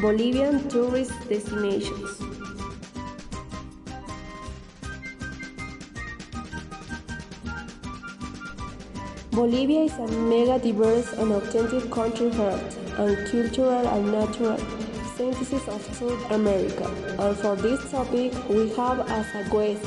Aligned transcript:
Bolivian 0.00 0.68
tourist 0.68 1.10
destinations. 1.28 2.18
Bolivia 9.32 9.80
is 9.80 9.92
a 9.94 10.06
mega 10.06 10.60
diverse 10.60 11.12
and 11.14 11.32
authentic 11.32 11.90
country 11.90 12.30
heart 12.30 12.76
and 12.98 13.26
cultural 13.26 13.88
and 13.88 14.12
natural 14.12 14.58
synthesis 15.16 15.66
of 15.66 15.82
South 15.96 16.30
America. 16.30 16.86
And 17.18 17.36
for 17.36 17.56
this 17.56 17.90
topic, 17.90 18.32
we 18.48 18.68
have 18.74 19.00
as 19.10 19.26
a 19.34 19.42
guest 19.50 19.84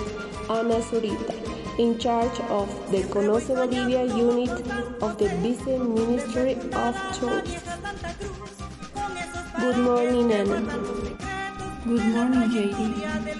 Ana 0.49 0.81
Zurita, 0.81 1.79
in 1.79 1.97
charge 1.97 2.37
of 2.49 2.67
the 2.91 3.03
Conoce 3.03 3.47
Bolivia 3.47 4.03
unit 4.13 4.59
of 5.01 5.17
the 5.17 5.29
Vice 5.39 5.65
Ministry 5.65 6.55
of 6.73 6.95
Tourism. 7.17 8.10
Good 9.61 9.77
morning, 9.77 10.33
Ana. 10.33 10.59
Good 11.85 12.05
morning, 12.13 12.49
JD. 12.49 12.81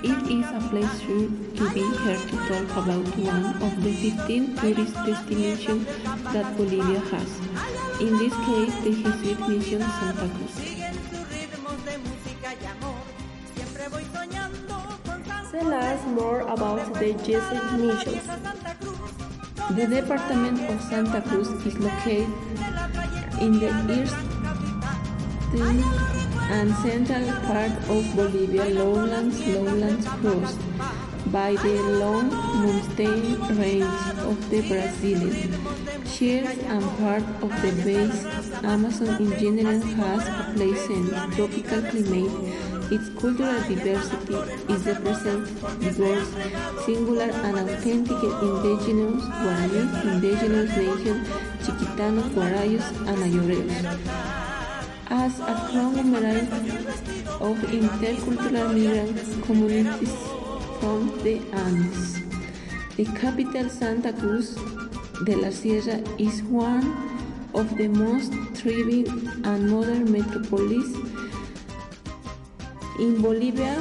It 0.05 0.21
is 0.29 0.45
a 0.53 0.61
pleasure 0.69 1.25
to 1.57 1.63
be 1.73 1.81
here 1.81 2.21
to 2.29 2.35
talk 2.45 2.69
about 2.77 3.09
one 3.17 3.45
of 3.57 3.73
the 3.81 3.91
15 3.91 4.55
tourist 4.57 4.93
destinations 5.01 5.87
that 6.29 6.45
Bolivia 6.57 6.99
has. 7.09 7.31
In 7.99 8.19
this 8.21 8.35
case, 8.45 8.75
the 8.85 8.93
Jesuit 9.01 9.39
Mission 9.49 9.81
Santa 9.81 10.29
Cruz. 10.29 10.61
Tell 15.49 15.73
us 15.73 16.05
more 16.05 16.41
about 16.41 16.93
the 17.01 17.13
Jesuit 17.25 17.65
missions. 17.81 18.29
The 19.73 19.87
department 19.89 20.69
of 20.69 20.81
Santa 20.85 21.21
Cruz 21.23 21.49
is 21.65 21.79
located 21.79 22.29
in 23.41 23.57
the 23.57 23.73
eastern 25.53 25.83
and 26.51 26.73
central 26.77 27.25
part 27.45 27.71
of 27.89 28.15
Bolivia 28.15 28.65
lowlands, 28.65 29.39
lowlands 29.47 30.07
crossed 30.07 30.59
by 31.31 31.55
the 31.55 31.81
long 31.99 32.29
mountain 32.29 33.57
range 33.57 34.01
of 34.19 34.49
the 34.49 34.61
Brazilian 34.67 36.05
Shield 36.05 36.47
and 36.47 36.83
part 36.97 37.23
of 37.41 37.51
the 37.61 37.71
base 37.83 38.25
Amazon 38.63 39.21
in 39.21 39.31
general 39.39 39.81
has 39.81 40.27
a 40.27 40.53
pleasant 40.55 41.33
tropical 41.35 41.81
climate. 41.81 42.91
Its 42.91 43.07
cultural 43.21 43.61
diversity 43.69 44.35
is 44.73 44.83
the 44.83 44.95
present 44.95 45.45
diverse, 45.79 46.27
singular 46.85 47.31
and 47.31 47.69
authentic 47.69 48.21
indigenous 48.41 49.23
Guarani, 49.23 50.13
indigenous 50.13 50.75
nation, 50.75 51.25
Chiquitanos, 51.63 52.27
Guarayos, 52.35 52.87
and 53.07 53.17
Ayoreos 53.17 54.30
as 55.11 55.39
a 55.41 55.53
conglomerate 55.69 56.47
of 57.45 57.57
intercultural 57.77 58.69
migrant 58.71 59.43
communities 59.43 60.15
from 60.79 61.11
the 61.23 61.35
Andes. 61.51 62.21
The 62.95 63.05
capital, 63.19 63.69
Santa 63.69 64.13
Cruz 64.13 64.55
de 65.25 65.35
la 65.35 65.49
Sierra, 65.49 65.97
is 66.17 66.41
one 66.43 66.85
of 67.53 67.75
the 67.75 67.89
most 67.89 68.31
thriving 68.53 69.09
and 69.43 69.69
modern 69.69 70.09
metropolises 70.09 70.95
in 72.97 73.21
Bolivia 73.21 73.75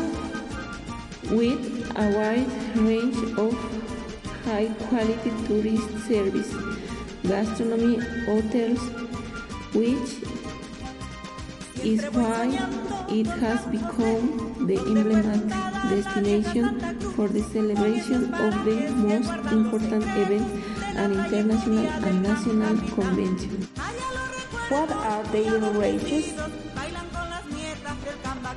with 1.30 1.62
a 1.94 2.06
wide 2.18 2.50
range 2.76 3.20
of 3.38 3.54
high 4.46 4.66
quality 4.88 5.30
tourist 5.46 6.08
service, 6.08 6.52
gastronomy, 7.22 7.98
hotels, 8.26 8.80
which 9.72 10.29
is 11.82 12.04
why 12.12 12.46
it 13.08 13.26
has 13.26 13.64
become 13.66 14.66
the 14.66 14.76
emblematic 14.76 15.48
destination 15.88 16.78
for 17.14 17.28
the 17.28 17.42
celebration 17.42 18.32
of 18.34 18.64
the 18.64 18.90
most 18.90 19.32
important 19.52 20.04
events 20.16 20.50
and 20.96 21.12
international 21.14 21.86
and 22.06 22.22
national 22.22 22.76
conventions. 22.94 23.66
What 24.68 24.90
are 24.92 25.22
their 25.24 25.58
rages? 25.72 26.32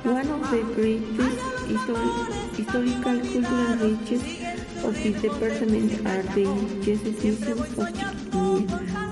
One 0.04 0.28
of 0.28 0.50
the 0.50 0.62
greatest 0.74 1.38
histori- 1.64 2.56
historical 2.56 3.02
cultural 3.02 3.76
riches 3.80 4.22
of 4.84 4.94
this 5.02 5.22
department 5.22 6.06
are 6.06 6.22
the 6.36 6.44
Jesuit 6.84 7.24
missions 7.24 7.78
of 7.78 7.88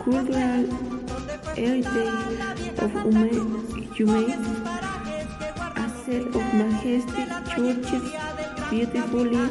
cultural 0.04 0.92
heritage 1.56 2.42
of 2.78 2.92
Humane, 3.94 4.32
a 5.76 5.88
set 6.04 6.24
of 6.26 6.44
majestic 6.54 7.28
churches 7.52 8.04
beautifully 8.70 9.44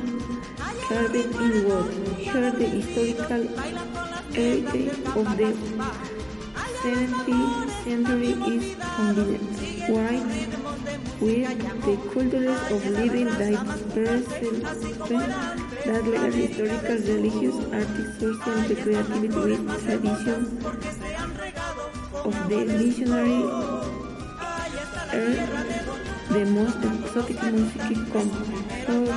carved 0.88 1.16
in 1.16 1.64
wood. 1.68 1.88
Here 2.18 2.52
the 2.52 2.66
historical 2.66 3.44
heritage 4.34 4.98
of 5.16 5.28
the 5.38 5.50
17th 6.82 7.70
century 7.84 8.34
is 8.56 8.66
combined, 8.96 9.46
while 9.92 10.26
with 11.22 11.50
the 11.86 11.96
cultures 12.12 12.62
of 12.72 12.82
living 12.90 13.30
diverse 13.42 14.28
that 15.86 16.04
legal, 16.06 16.32
historical, 16.32 16.98
religious, 16.98 17.58
artistic, 17.74 18.18
social, 18.20 18.54
and 18.54 18.78
creativity 18.82 19.28
with 19.28 19.64
traditions 19.86 20.48
of 22.24 22.36
the 22.50 22.60
missionary 22.66 23.91
the 25.12 26.46
most 26.46 26.78
exotic 26.78 27.44
music 27.44 27.98
composed 28.12 29.12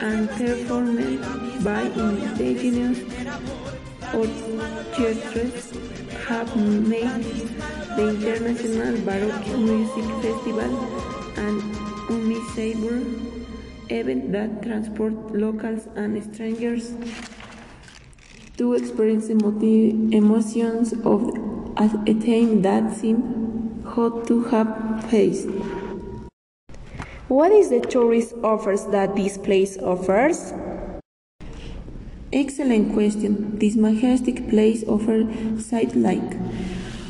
and 0.00 0.28
performed 0.30 1.20
by 1.62 1.82
indigenous 1.82 2.98
orchestras 4.14 5.70
have 6.26 6.56
made 6.56 7.24
the 7.96 8.08
International 8.08 8.96
Baroque 9.04 9.46
Music 9.58 10.06
Festival 10.22 10.72
an 11.36 11.60
unmissable 12.08 13.00
event 13.90 14.32
that 14.32 14.62
transports 14.62 15.16
locals 15.32 15.88
and 15.94 16.22
strangers. 16.32 16.94
To 18.56 18.74
experience 18.74 19.26
the 19.28 20.16
emotions 20.16 20.92
of 21.04 21.41
a 21.82 22.14
time 22.14 22.62
that 22.62 22.94
seemed 22.94 23.84
hard 23.84 24.26
to 24.28 24.44
have 24.44 25.04
faced. 25.10 25.48
What 27.28 27.50
is 27.50 27.70
the 27.70 27.80
tourist 27.80 28.34
offers 28.44 28.86
that 28.86 29.16
this 29.16 29.36
place 29.36 29.76
offers? 29.78 30.52
Excellent 32.32 32.92
question. 32.92 33.58
This 33.58 33.74
majestic 33.74 34.48
place 34.48 34.84
offers 34.86 35.26
sights 35.66 35.94
like 35.96 36.36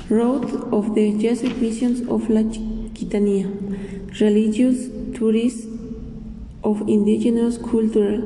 Road 0.09 0.45
of 0.73 0.95
the 0.95 1.19
Jesuit 1.19 1.61
Missions 1.61 2.01
of 2.09 2.31
La 2.31 2.43
Chiquitanía, 2.43 3.49
religious, 4.21 4.89
tourist, 5.15 5.69
of 6.65 6.81
indigenous 6.89 7.59
culture, 7.59 8.23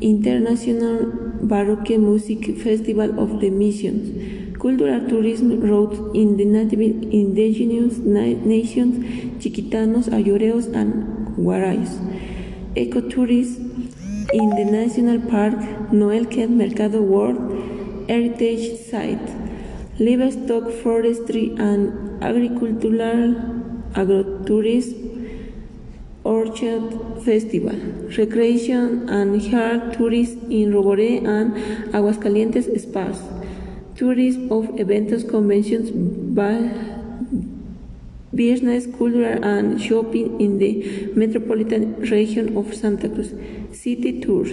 international 0.00 1.12
Baroque 1.42 1.98
Music 1.98 2.58
Festival 2.58 3.18
of 3.18 3.40
the 3.40 3.50
Missions, 3.50 4.51
cultural 4.62 5.00
tourism 5.08 5.60
routes 5.60 5.98
in 6.14 6.36
the 6.36 6.44
native 6.44 6.80
indigenous 7.20 7.98
na 7.98 8.22
nations, 8.54 8.94
Chiquitanos, 9.42 10.08
Ayoreos, 10.18 10.66
and 10.80 10.92
Guarayos, 11.36 11.94
ecotourism 12.76 13.72
in 14.32 14.50
the 14.50 14.64
National 14.64 15.18
Park 15.28 15.58
Noelque 15.90 16.48
Mercado 16.48 17.02
World 17.02 17.40
Heritage 18.08 18.78
Site, 18.88 19.28
livestock 19.98 20.70
forestry 20.82 21.54
and 21.58 22.22
agricultural 22.22 23.34
agrotourism 24.02 25.12
Orchard 26.24 27.24
Festival, 27.24 27.76
recreation 28.16 29.08
and 29.08 29.42
hard 29.50 29.94
tourism 29.94 30.52
in 30.52 30.72
Roboré 30.72 31.26
and 31.26 31.52
Aguascalientes 31.92 32.70
spas, 32.80 33.18
tourism 34.02 34.50
of 34.50 34.64
eventos, 34.82 35.22
conventions, 35.28 35.92
business, 38.34 38.86
culture 38.98 39.38
and 39.50 39.80
shopping 39.80 40.40
in 40.40 40.58
the 40.58 40.72
metropolitan 41.14 41.94
region 42.10 42.56
of 42.56 42.74
Santa 42.74 43.08
Cruz, 43.08 43.32
city 43.70 44.20
tour. 44.20 44.46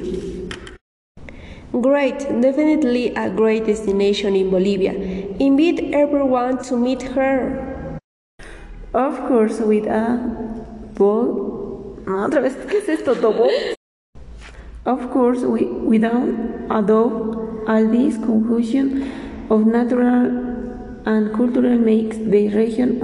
Great, 1.72 2.20
definitely 2.42 3.16
a 3.16 3.32
great 3.32 3.66
destination 3.66 4.36
in 4.36 4.52
Bolivia. 4.52 4.94
Invite 5.40 5.94
everyone 5.94 6.62
to 6.66 6.78
meet 6.78 7.02
her. 7.02 7.98
Of 8.94 9.18
course, 9.28 9.60
with 9.60 9.88
a 9.88 10.06
ball 10.94 11.98
otra 12.06 12.42
vez, 12.42 12.56
¿qué 12.70 12.78
es 12.78 12.90
esto? 12.90 13.16
Of 14.86 15.10
course, 15.12 15.42
we, 15.42 15.66
without 15.66 16.30
a 16.70 16.82
doubt, 16.82 17.30
all 17.68 17.88
this 17.88 18.18
confusion 18.18 19.19
of 19.50 19.66
natural 19.66 20.28
and 21.06 21.34
cultural 21.34 21.78
makes 21.78 22.18
the 22.18 22.50
region 22.50 23.00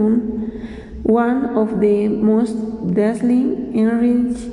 one 1.03 1.55
of 1.55 1.79
the 1.79 2.07
most 2.07 2.55
dazzling, 2.93 3.77
enriched, 3.77 4.47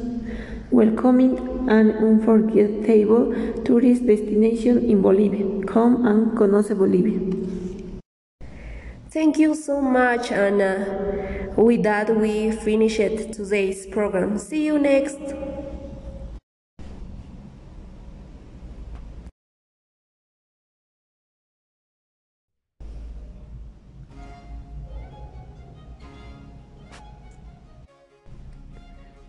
welcoming, 0.71 1.39
and 1.69 1.93
unforgettable 1.93 3.33
tourist 3.65 4.07
destinations 4.07 4.85
in 4.85 5.01
Bolivia. 5.01 5.65
Come 5.67 6.07
and 6.07 6.33
conoce 6.37 6.77
Bolivia. 6.77 7.21
Thank 9.11 9.39
you 9.39 9.55
so 9.55 9.81
much, 9.81 10.33
Anna. 10.33 11.53
With 11.57 11.83
that, 11.83 12.17
we 12.17 12.51
finished 12.51 13.33
today's 13.33 13.87
program. 13.87 14.39
See 14.39 14.65
you 14.65 14.79
next. 14.79 15.52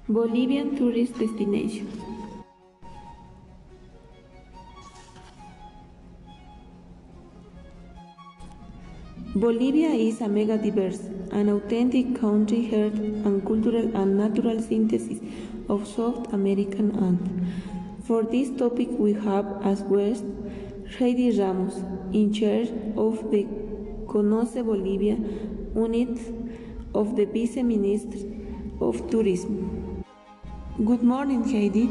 Bolivian 0.10 0.76
tourist 0.76 1.18
destination. 1.18 1.88
Bolivia 9.34 9.92
is 9.92 10.20
a 10.20 10.28
mega 10.28 10.58
diverse, 10.58 11.00
an 11.32 11.48
authentic 11.48 12.20
country 12.20 12.66
heard 12.66 12.96
and 12.96 13.46
cultural 13.48 13.96
and 13.96 14.18
natural 14.18 14.62
synthesis 14.62 15.20
of 15.70 15.88
South 15.88 16.34
American 16.34 16.92
art. 17.00 18.04
For 18.04 18.24
this 18.24 18.50
topic 18.58 18.90
we 18.92 19.14
have 19.14 19.62
as 19.64 19.84
guest 19.84 20.26
Heidi 21.00 21.32
Ramos, 21.40 21.78
in 22.12 22.34
charge 22.34 22.68
of 22.98 23.32
the 23.32 23.46
Conoce 24.06 24.66
Bolivia 24.66 25.16
unit 25.74 26.20
of 26.94 27.16
the 27.16 27.24
Vice 27.24 27.56
Minister 27.56 28.20
of 28.82 29.10
Tourism. 29.10 29.83
Good 30.76 31.04
morning, 31.04 31.44
Heidi. 31.44 31.88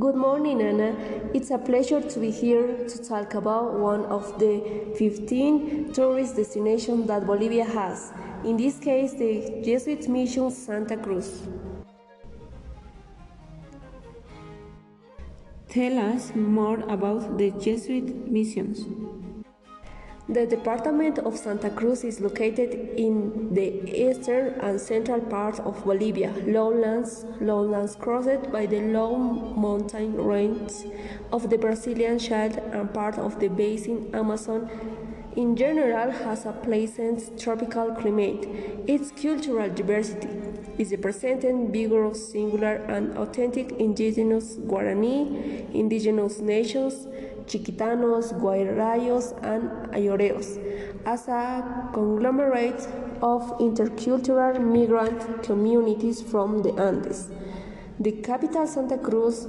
Good 0.00 0.16
morning, 0.16 0.60
Anna. 0.60 0.96
It's 1.32 1.52
a 1.52 1.58
pleasure 1.58 2.00
to 2.00 2.18
be 2.18 2.32
here 2.32 2.88
to 2.88 3.04
talk 3.04 3.34
about 3.34 3.74
one 3.74 4.04
of 4.06 4.36
the 4.40 4.92
15 4.96 5.92
tourist 5.92 6.34
destinations 6.34 7.06
that 7.06 7.28
Bolivia 7.28 7.64
has. 7.66 8.12
In 8.42 8.56
this 8.56 8.80
case, 8.80 9.12
the 9.12 9.62
Jesuit 9.64 10.08
Mission 10.08 10.50
Santa 10.50 10.96
Cruz. 10.96 11.42
Tell 15.68 16.00
us 16.00 16.34
more 16.34 16.80
about 16.80 17.38
the 17.38 17.52
Jesuit 17.52 18.28
missions. 18.28 18.86
The 20.30 20.46
department 20.46 21.18
of 21.18 21.36
Santa 21.36 21.70
Cruz 21.70 22.04
is 22.04 22.20
located 22.20 22.72
in 22.96 23.52
the 23.52 23.82
eastern 23.90 24.54
and 24.60 24.80
central 24.80 25.20
part 25.20 25.58
of 25.58 25.84
Bolivia, 25.84 26.32
lowlands, 26.46 27.24
lowlands 27.40 27.96
crossed 27.96 28.52
by 28.52 28.66
the 28.66 28.80
low 28.80 29.16
mountain 29.16 30.14
range 30.14 30.72
of 31.32 31.50
the 31.50 31.58
Brazilian 31.58 32.20
Shield 32.20 32.58
and 32.58 32.94
part 32.94 33.18
of 33.18 33.40
the 33.40 33.48
basin 33.48 34.08
Amazon. 34.14 34.70
In 35.34 35.56
general, 35.56 36.12
has 36.12 36.46
a 36.46 36.52
pleasant 36.52 37.36
tropical 37.36 37.92
climate. 37.96 38.46
Its 38.86 39.10
cultural 39.10 39.68
diversity 39.68 40.28
is 40.78 40.92
represented 40.92 41.72
vigorous, 41.72 42.30
singular, 42.30 42.76
and 42.88 43.18
authentic 43.18 43.72
indigenous 43.72 44.56
Guarani, 44.56 45.74
indigenous 45.74 46.38
nations, 46.38 47.08
Chiquitanos, 47.50 48.32
Guarayos, 48.40 49.32
and 49.42 49.68
Ayoreos, 49.92 50.58
as 51.04 51.26
a 51.26 51.90
conglomerate 51.92 52.86
of 53.22 53.42
intercultural 53.58 54.60
migrant 54.60 55.42
communities 55.42 56.22
from 56.22 56.62
the 56.62 56.72
Andes. 56.80 57.28
The 57.98 58.12
capital, 58.12 58.68
Santa 58.68 58.98
Cruz, 58.98 59.48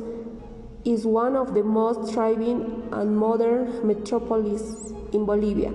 is 0.84 1.06
one 1.06 1.36
of 1.36 1.54
the 1.54 1.64
most 1.64 2.12
thriving 2.12 2.90
and 2.92 3.16
modern 3.16 3.86
metropolises 3.86 4.94
in 5.14 5.26
Bolivia, 5.26 5.72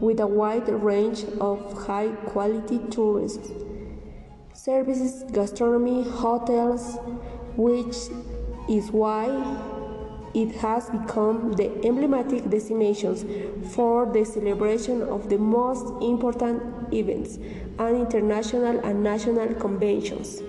with 0.00 0.18
a 0.18 0.26
wide 0.26 0.68
range 0.68 1.24
of 1.40 1.86
high 1.86 2.08
quality 2.26 2.80
tourism 2.90 3.68
services, 4.52 5.22
gastronomy, 5.30 6.02
hotels, 6.02 6.98
which 7.56 7.96
is 8.68 8.90
why 8.90 9.28
it 10.34 10.54
has 10.56 10.90
become 10.90 11.52
the 11.52 11.70
emblematic 11.84 12.48
destinations 12.50 13.24
for 13.74 14.06
the 14.12 14.24
celebration 14.24 15.02
of 15.02 15.28
the 15.28 15.38
most 15.38 15.86
important 16.02 16.62
events 16.92 17.36
and 17.78 17.96
international 17.96 18.80
and 18.84 19.02
national 19.02 19.54
conventions. 19.54 20.42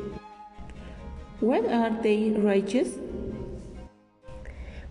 What 1.39 1.65
are 1.65 1.91
they 2.01 2.31
righteous? 2.31 2.97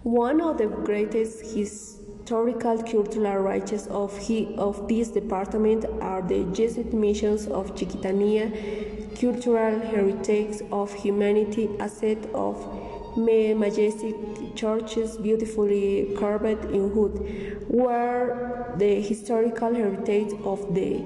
One 0.03 0.41
of 0.41 0.57
the 0.59 0.67
greatest 0.67 1.55
historical 1.55 2.83
cultural 2.83 3.39
rights 3.39 3.87
of, 3.89 4.17
he, 4.17 4.55
of 4.57 4.89
this 4.89 5.09
department 5.09 5.85
are 6.01 6.23
the 6.23 6.45
Jesuit 6.53 6.95
missions 6.95 7.47
of 7.49 7.75
Chiquitanía, 7.75 9.19
cultural 9.21 9.81
heritage 9.81 10.63
of 10.73 10.95
humanity, 10.95 11.69
asset 11.81 12.19
of 12.33 12.57
majestic 13.19 14.15
churches 14.55 15.17
beautifully 15.17 16.15
carved 16.17 16.65
in 16.67 16.95
wood, 16.95 17.65
where 17.69 18.75
the 18.79 19.01
historical 19.01 19.75
heritage 19.75 20.33
of 20.45 20.75
the 20.75 21.03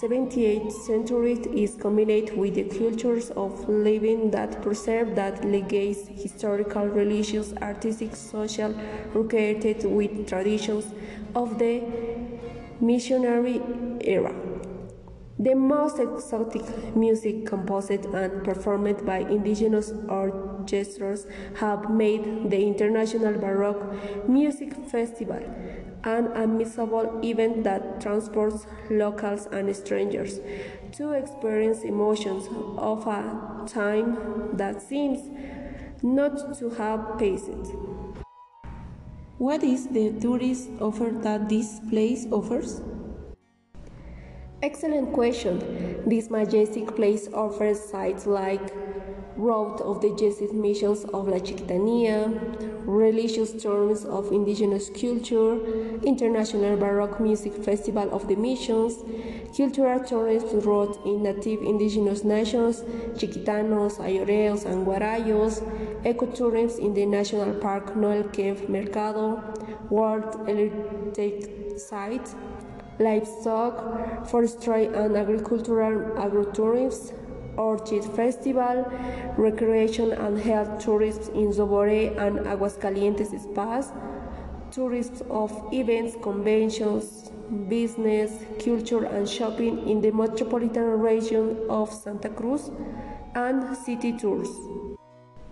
17th 0.00 0.70
century 0.70 1.32
is 1.54 1.74
combined 1.74 2.30
with 2.36 2.54
the 2.54 2.62
cultures 2.64 3.30
of 3.30 3.68
living 3.68 4.30
that 4.30 4.62
preserve 4.62 5.16
that 5.16 5.44
legacy, 5.44 6.12
historical, 6.12 6.86
religious, 6.86 7.52
artistic, 7.54 8.14
social, 8.14 8.72
recreated 9.12 9.84
with 9.84 10.28
traditions 10.28 10.84
of 11.34 11.58
the 11.58 11.82
missionary 12.80 13.60
era. 14.02 14.32
The 15.40 15.54
most 15.54 15.98
exotic 15.98 16.96
music 16.96 17.46
composed 17.46 17.90
and 17.90 18.44
performed 18.44 19.04
by 19.04 19.18
indigenous 19.18 19.92
orchestras 20.68 21.26
have 21.56 21.90
made 21.90 22.50
the 22.50 22.66
International 22.66 23.32
Baroque 23.32 24.28
Music 24.28 24.74
Festival 24.90 25.40
an 26.04 26.26
admissible 26.36 27.20
event 27.24 27.64
that 27.64 28.00
transports 28.00 28.66
locals 28.90 29.46
and 29.46 29.74
strangers 29.74 30.40
to 30.92 31.12
experience 31.12 31.82
emotions 31.82 32.48
of 32.76 33.06
a 33.06 33.64
time 33.66 34.56
that 34.56 34.80
seems 34.80 35.18
not 36.02 36.58
to 36.58 36.70
have 36.70 37.18
passed. 37.18 37.72
What 39.38 39.62
is 39.62 39.88
the 39.88 40.12
tourist 40.20 40.68
offer 40.80 41.10
that 41.22 41.48
this 41.48 41.80
place 41.90 42.26
offers? 42.30 42.80
Excellent 44.62 45.12
question. 45.12 46.02
This 46.06 46.30
majestic 46.30 46.94
place 46.96 47.28
offers 47.32 47.80
sites 47.80 48.26
like 48.26 48.72
Route 49.38 49.80
of 49.82 50.00
the 50.00 50.10
Jesuit 50.16 50.52
Missions 50.52 51.04
of 51.04 51.28
La 51.28 51.38
Chiquitanía, 51.38 52.26
religious 52.84 53.52
terms 53.62 54.04
of 54.04 54.32
indigenous 54.32 54.90
culture, 54.90 55.64
International 56.02 56.76
Baroque 56.76 57.20
Music 57.20 57.54
Festival 57.54 58.12
of 58.12 58.26
the 58.26 58.34
Missions, 58.34 58.96
cultural 59.56 60.00
tourism 60.00 60.58
route 60.60 60.98
in 61.06 61.22
native 61.22 61.62
indigenous 61.62 62.24
nations, 62.24 62.82
Chiquitanos, 63.16 63.98
Ayoreos, 63.98 64.64
and 64.66 64.84
Guarayos, 64.84 65.62
ecotourism 66.02 66.80
in 66.80 66.94
the 66.94 67.06
National 67.06 67.54
Park 67.60 67.94
Noel 67.94 68.24
Kempff 68.24 68.68
Mercado, 68.68 69.40
World 69.88 70.48
Heritage 70.48 71.78
Site, 71.78 72.34
livestock, 72.98 74.26
forestry 74.26 74.86
and 74.86 75.16
agricultural 75.16 76.16
agrotourism, 76.16 77.14
Orchid 77.58 78.04
Festival, 78.04 78.90
recreation 79.36 80.12
and 80.12 80.38
health 80.38 80.78
tourism 80.78 81.34
in 81.34 81.50
Roboré 81.52 82.16
and 82.16 82.38
Aguascalientes 82.46 83.38
spas, 83.38 83.92
tourism 84.70 85.30
of 85.30 85.52
events, 85.72 86.16
conventions, 86.22 87.30
business, 87.68 88.44
culture 88.64 89.04
and 89.04 89.28
shopping 89.28 89.88
in 89.88 90.00
the 90.00 90.12
metropolitan 90.12 91.00
region 91.00 91.56
of 91.68 91.92
Santa 91.92 92.28
Cruz, 92.28 92.70
and 93.34 93.76
city 93.76 94.12
tours. 94.16 94.48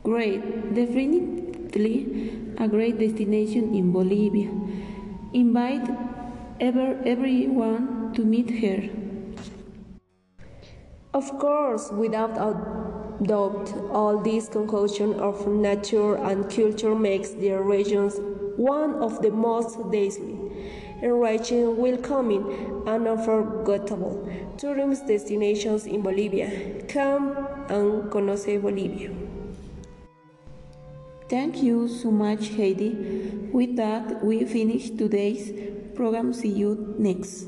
Great, 0.03 0.75
definitely 0.75 2.55
a 2.59 2.69
great 2.69 2.99
destination 2.99 3.75
in 3.75 3.93
Bolivia. 3.93 4.51
Invite 5.33 5.89
ever 6.61 6.97
everyone 7.05 8.13
to 8.15 8.25
meet 8.25 8.51
her. 8.63 9.06
Of 11.17 11.39
course, 11.39 11.91
without 11.91 12.37
a 12.37 12.53
doubt, 13.25 13.73
all 13.91 14.19
this 14.19 14.51
conjunction 14.51 15.15
of 15.15 15.47
nature 15.49 16.17
and 16.17 16.45
culture 16.51 16.95
makes 16.95 17.31
their 17.31 17.63
regions 17.63 18.17
one 18.57 18.97
of 18.97 19.23
the 19.23 19.31
most 19.31 19.79
dazzling. 19.91 20.43
enriching, 21.03 21.77
welcoming, 21.77 22.45
and 22.87 23.07
unforgettable 23.09 24.29
tourism 24.59 25.07
destinations 25.07 25.87
in 25.87 26.03
Bolivia. 26.03 26.49
Come 26.89 27.37
and 27.69 28.11
conoce 28.11 28.61
Bolivia. 28.61 29.11
Thank 31.29 31.63
you 31.63 31.89
so 31.89 32.11
much, 32.11 32.51
Heidi. 32.57 32.91
With 33.53 33.77
that, 33.77 34.25
we 34.25 34.45
finish 34.45 34.91
today's 34.91 35.51
program. 35.95 36.33
See 36.33 36.49
you 36.63 36.95
next. 36.99 37.47